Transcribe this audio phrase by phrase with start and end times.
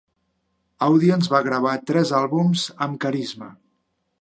[0.85, 3.53] Audience va gravar tres àlbums amb Carisma.